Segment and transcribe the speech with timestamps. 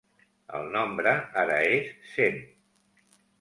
[0.59, 1.13] El nombre
[1.43, 2.41] ara és cent.